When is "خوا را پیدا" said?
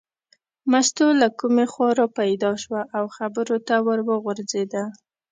1.71-2.51